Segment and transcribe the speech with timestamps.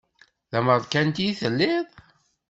[0.51, 1.87] D amerkanti i telliḍ?